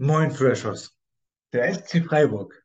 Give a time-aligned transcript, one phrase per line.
[0.00, 0.96] Moin Freshers.
[1.52, 2.64] Der SC Freiburg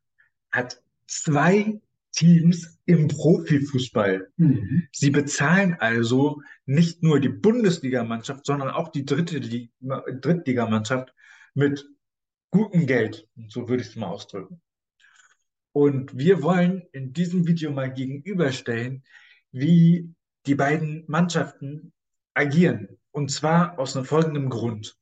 [0.52, 4.32] hat zwei Teams im Profifußball.
[4.38, 4.88] Mhm.
[4.92, 11.12] Sie bezahlen also nicht nur die Bundesligamannschaft, sondern auch die dritte Li Drittligamannschaft
[11.56, 11.90] mit
[12.52, 13.28] gutem Geld.
[13.48, 14.62] So würde ich es mal ausdrücken.
[15.72, 19.04] Und wir wollen in diesem Video mal gegenüberstellen,
[19.52, 20.14] wie
[20.46, 21.94] die beiden Mannschaften
[22.36, 23.00] agieren.
[23.10, 25.00] Und zwar aus einem folgenden Grund.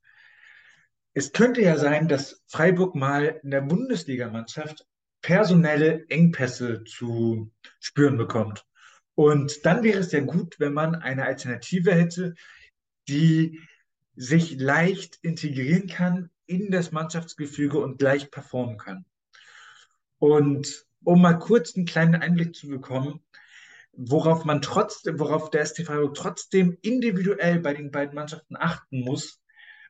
[1.14, 4.86] Es könnte ja sein, dass Freiburg mal in der Bundesligamannschaft
[5.20, 8.64] personelle Engpässe zu spüren bekommt.
[9.14, 12.34] Und dann wäre es ja gut, wenn man eine Alternative hätte,
[13.08, 13.60] die
[14.16, 19.04] sich leicht integrieren kann in das Mannschaftsgefüge und leicht performen kann.
[20.18, 23.20] Und um mal kurz einen kleinen Einblick zu bekommen,
[23.92, 29.41] worauf man trotzdem, worauf der SC Freiburg trotzdem individuell bei den beiden Mannschaften achten muss,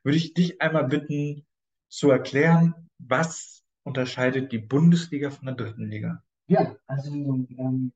[0.02, 1.46] würde ich dich einmal bitten
[1.88, 6.22] zu erklären, was unterscheidet die Bundesliga von der dritten Liga?
[6.46, 7.92] Ja, also ähm,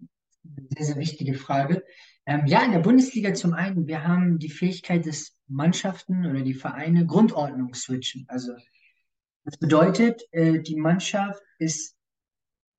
[0.70, 1.84] sehr, sehr wichtige Frage.
[2.26, 6.54] Ähm, ja, in der Bundesliga zum einen, wir haben die Fähigkeit, dass Mannschaften oder die
[6.54, 8.24] Vereine Grundordnung switchen.
[8.28, 8.52] Also
[9.44, 11.96] das bedeutet, äh, die Mannschaft ist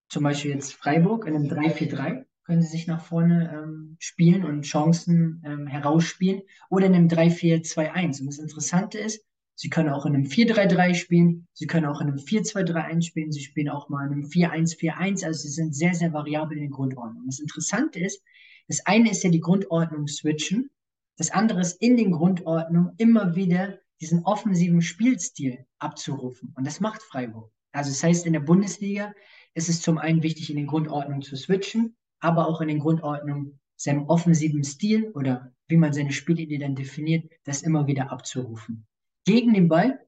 [0.09, 4.61] zum Beispiel jetzt Freiburg in einem 3-4-3, können sie sich nach vorne ähm, spielen und
[4.61, 8.21] Chancen ähm, herausspielen oder in einem 3-4-2-1.
[8.21, 9.21] Und das Interessante ist,
[9.55, 13.41] sie können auch in einem 4-3-3 spielen, sie können auch in einem 4-2-3-1 spielen, sie
[13.41, 17.27] spielen auch mal in einem 4-1-4-1, also sie sind sehr, sehr variabel in den Grundordnungen.
[17.27, 18.23] Das Interessante ist,
[18.69, 20.69] das eine ist ja die Grundordnung switchen,
[21.17, 26.53] das andere ist in den Grundordnungen immer wieder diesen offensiven Spielstil abzurufen.
[26.55, 27.51] Und das macht Freiburg.
[27.73, 29.13] Also das heißt, in der Bundesliga
[29.53, 33.59] ist es zum einen wichtig, in den Grundordnungen zu switchen, aber auch in den Grundordnungen
[33.75, 38.87] seinem offensiven Stil oder wie man seine Spielidee dann definiert, das immer wieder abzurufen.
[39.25, 39.99] Gegen den Ball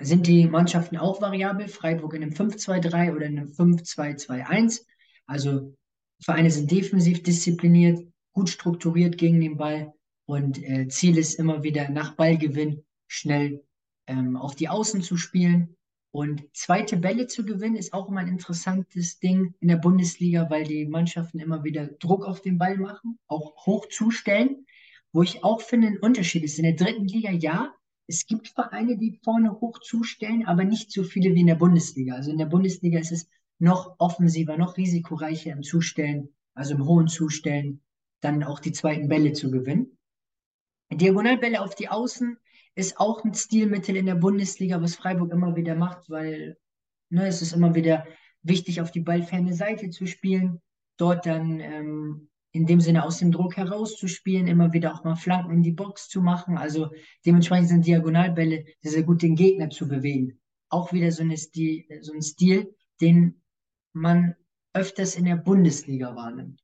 [0.00, 1.68] sind die Mannschaften auch variabel.
[1.68, 4.86] Freiburg in einem 5-2-3 oder in einem 5-2-2-1.
[5.26, 5.74] Also
[6.22, 9.92] Vereine sind defensiv diszipliniert, gut strukturiert gegen den Ball
[10.26, 13.64] und äh, Ziel ist immer wieder nach Ballgewinn schnell
[14.06, 15.76] ähm, auf die Außen zu spielen.
[16.12, 20.64] Und zweite Bälle zu gewinnen ist auch immer ein interessantes Ding in der Bundesliga, weil
[20.64, 24.66] die Mannschaften immer wieder Druck auf den Ball machen, auch hoch zustellen.
[25.12, 27.74] Wo ich auch finde, ein Unterschied ist in der dritten Liga, ja,
[28.06, 32.14] es gibt Vereine, die vorne hoch zustellen, aber nicht so viele wie in der Bundesliga.
[32.14, 33.28] Also in der Bundesliga ist es
[33.60, 37.82] noch offensiver, noch risikoreicher im Zustellen, also im hohen Zustellen,
[38.20, 39.96] dann auch die zweiten Bälle zu gewinnen.
[40.92, 42.36] Diagonalbälle auf die Außen
[42.74, 46.56] ist auch ein Stilmittel in der Bundesliga, was Freiburg immer wieder macht, weil
[47.10, 48.06] ne, es ist immer wieder
[48.42, 50.60] wichtig, auf die ballferne Seite zu spielen,
[50.96, 55.52] dort dann ähm, in dem Sinne aus dem Druck herauszuspielen, immer wieder auch mal Flanken
[55.52, 56.58] in die Box zu machen.
[56.58, 56.90] Also
[57.24, 60.40] dementsprechend sind Diagonalbälle sehr, gut, den Gegner zu bewegen.
[60.68, 63.40] Auch wieder so, eine Stil, so ein Stil, den
[63.92, 64.34] man
[64.72, 66.59] öfters in der Bundesliga wahrnimmt.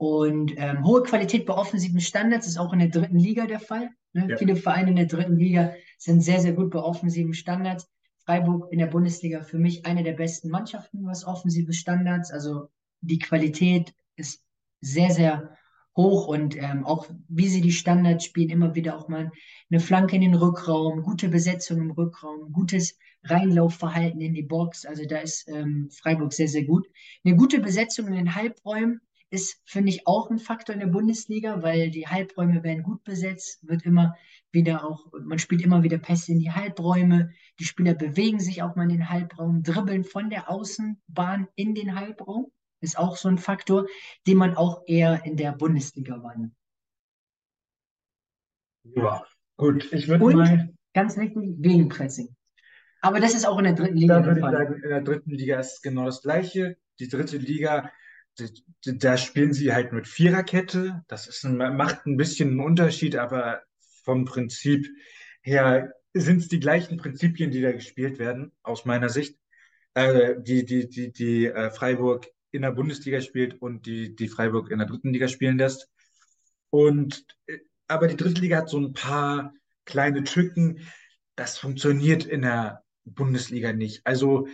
[0.00, 3.90] Und ähm, hohe Qualität bei offensiven Standards ist auch in der dritten Liga der Fall.
[4.14, 4.28] Ne?
[4.30, 4.38] Ja.
[4.38, 7.86] Viele Vereine in der dritten Liga sind sehr, sehr gut bei offensiven Standards.
[8.24, 12.30] Freiburg in der Bundesliga für mich eine der besten Mannschaften, was offensive Standards.
[12.30, 12.70] Also
[13.02, 14.42] die Qualität ist
[14.80, 15.54] sehr, sehr
[15.94, 19.30] hoch und ähm, auch wie sie die Standards spielen, immer wieder auch mal
[19.70, 24.86] eine Flanke in den Rückraum, gute Besetzung im Rückraum, gutes Reinlaufverhalten in die Box.
[24.86, 26.88] Also da ist ähm, Freiburg sehr, sehr gut.
[27.22, 31.62] Eine gute Besetzung in den Halbräumen ist, finde ich, auch ein Faktor in der Bundesliga,
[31.62, 34.16] weil die Halbräume werden gut besetzt, wird immer
[34.52, 38.74] wieder auch, man spielt immer wieder Pässe in die Halbräume, die Spieler bewegen sich auch
[38.74, 43.38] mal in den Halbraum, dribbeln von der Außenbahn in den Halbraum, ist auch so ein
[43.38, 43.86] Faktor,
[44.26, 46.54] den man auch eher in der Bundesliga wahrnimmt.
[48.82, 49.24] Ja,
[49.56, 52.34] gut, ich würde mal, ganz wichtig, Gegenpressing.
[53.02, 55.30] Aber das ist auch in der dritten Liga da würde ich sagen, in der dritten
[55.30, 56.76] Liga ist es genau das Gleiche.
[56.98, 57.90] Die dritte Liga,
[58.84, 61.02] da spielen sie halt mit Viererkette.
[61.08, 63.62] Das ist ein, macht ein bisschen einen Unterschied, aber
[64.04, 64.86] vom Prinzip
[65.42, 69.38] her sind es die gleichen Prinzipien, die da gespielt werden, aus meiner Sicht.
[69.94, 74.70] Äh, die, die, die, die äh, Freiburg in der Bundesliga spielt und die, die Freiburg
[74.70, 75.88] in der dritten Liga spielen lässt.
[76.70, 79.52] Und äh, aber die dritte Liga hat so ein paar
[79.84, 80.86] kleine Tücken.
[81.34, 84.02] Das funktioniert in der Bundesliga nicht.
[84.04, 84.46] Also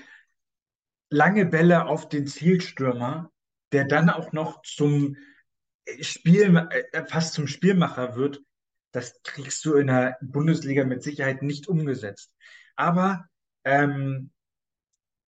[1.11, 3.31] lange Bälle auf den Zielstürmer,
[3.72, 5.16] der dann auch noch zum
[6.00, 8.42] Spiel, äh, fast zum Spielmacher wird,
[8.92, 12.32] das kriegst du in der Bundesliga mit Sicherheit nicht umgesetzt.
[12.76, 13.26] Aber
[13.64, 14.30] ähm,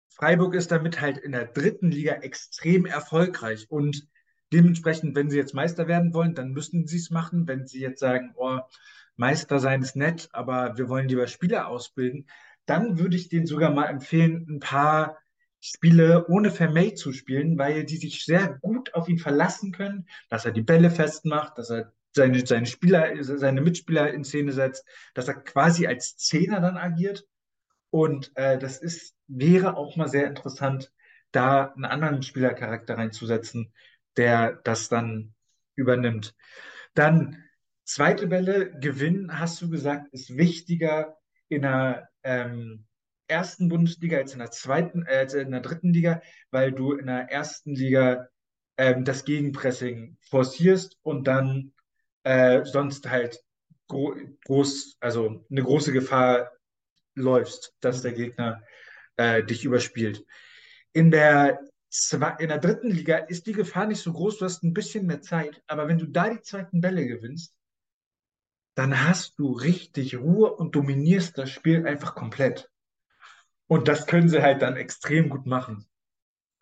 [0.10, 4.08] Freiburg ist damit halt in der dritten Liga extrem erfolgreich und
[4.52, 7.48] dementsprechend, wenn sie jetzt Meister werden wollen, dann müssen sie es machen.
[7.48, 8.60] Wenn sie jetzt sagen, oh,
[9.16, 12.28] Meister sein ist nett, aber wir wollen lieber Spieler ausbilden,
[12.66, 15.18] dann würde ich denen sogar mal empfehlen, ein paar
[15.66, 20.44] Spiele ohne Vermey zu spielen, weil die sich sehr gut auf ihn verlassen können, dass
[20.44, 25.30] er die Bälle festmacht, dass er seine, seine Spieler, seine Mitspieler in Szene setzt, dass
[25.30, 27.26] er quasi als Zehner dann agiert.
[27.92, 30.92] Und äh, das ist, wäre auch mal sehr interessant,
[31.32, 33.72] da einen anderen Spielercharakter reinzusetzen,
[34.18, 35.34] der das dann
[35.76, 36.36] übernimmt.
[36.94, 37.42] Dann
[37.86, 41.18] zweite Welle, Gewinn, hast du gesagt, ist wichtiger
[41.48, 42.86] in der ähm,
[43.34, 46.22] ersten Bundesliga als in der zweiten, äh, in der dritten Liga,
[46.52, 48.30] weil du in der ersten Liga
[48.78, 51.74] ähm, das Gegenpressing forcierst und dann
[52.24, 53.44] äh, sonst halt
[53.88, 54.16] gro
[54.46, 56.52] groß, also eine große Gefahr
[57.16, 58.64] läufst, dass der Gegner
[59.18, 60.26] äh, dich überspielt.
[60.94, 61.60] In der,
[62.40, 65.22] in der dritten Liga ist die Gefahr nicht so groß, du hast ein bisschen mehr
[65.22, 67.56] Zeit, aber wenn du da die zweiten Bälle gewinnst,
[68.76, 72.70] dann hast du richtig Ruhe und dominierst das Spiel einfach komplett.
[73.74, 75.88] Und das können sie halt dann extrem gut machen.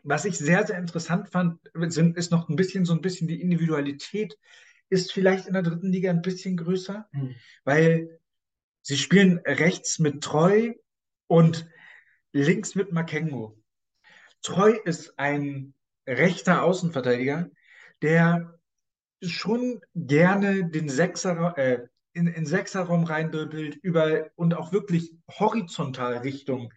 [0.01, 3.41] Was ich sehr, sehr interessant fand, sind, ist noch ein bisschen so ein bisschen die
[3.41, 4.39] Individualität
[4.89, 7.35] ist vielleicht in der dritten Liga ein bisschen größer, mhm.
[7.65, 8.17] weil
[8.81, 10.73] sie spielen rechts mit Treu
[11.27, 11.69] und
[12.31, 13.61] links mit Makengo.
[14.41, 15.73] Treu ist ein
[16.07, 17.49] rechter Außenverteidiger,
[18.01, 18.57] der
[19.21, 26.73] schon gerne den Sechser, äh, in, in Sechserraum reindribbelt über und auch wirklich horizontal Richtung,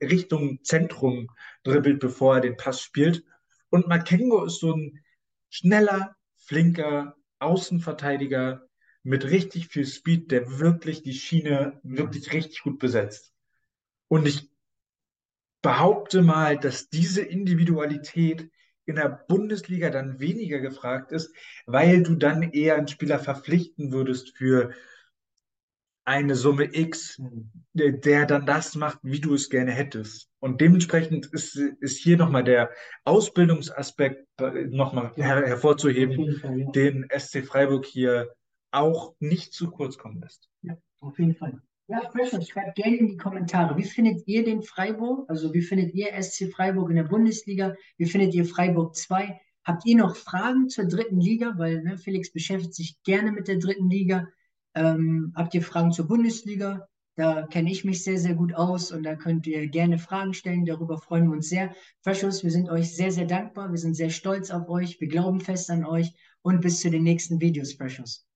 [0.00, 1.28] Richtung Zentrum
[1.62, 3.24] dribbelt, bevor er den Pass spielt.
[3.70, 5.04] Und Makengo ist so ein
[5.48, 8.66] schneller, flinker Außenverteidiger
[9.02, 13.32] mit richtig viel Speed, der wirklich die Schiene wirklich richtig gut besetzt.
[14.08, 14.50] Und ich
[15.62, 18.50] behaupte mal, dass diese Individualität
[18.86, 21.34] in der Bundesliga dann weniger gefragt ist,
[21.66, 24.72] weil du dann eher einen Spieler verpflichten würdest für
[26.06, 27.20] eine Summe X,
[27.72, 30.30] der dann das macht, wie du es gerne hättest.
[30.38, 32.70] Und dementsprechend ist, ist hier nochmal der
[33.04, 34.24] Ausbildungsaspekt
[34.68, 36.70] nochmal her hervorzuheben, Fall, ja.
[36.70, 38.32] den SC Freiburg hier
[38.70, 40.48] auch nicht zu kurz kommen lässt.
[40.62, 41.60] Ja, auf jeden Fall.
[41.88, 43.76] Ja, Precious, schreibt gerne in die Kommentare.
[43.76, 45.30] Wie findet ihr den Freiburg?
[45.30, 47.76] Also wie findet ihr SC Freiburg in der Bundesliga?
[47.96, 49.40] Wie findet ihr Freiburg 2?
[49.64, 51.54] Habt ihr noch Fragen zur dritten Liga?
[51.58, 54.26] Weil ne, Felix beschäftigt sich gerne mit der dritten Liga.
[54.74, 56.88] Ähm, habt ihr Fragen zur Bundesliga?
[57.14, 60.66] Da kenne ich mich sehr, sehr gut aus und da könnt ihr gerne Fragen stellen.
[60.66, 61.72] Darüber freuen wir uns sehr.
[62.02, 63.70] Freshers, wir sind euch sehr, sehr dankbar.
[63.70, 65.00] Wir sind sehr stolz auf euch.
[65.00, 66.12] Wir glauben fest an euch
[66.42, 68.26] und bis zu den nächsten Videos, Freshers.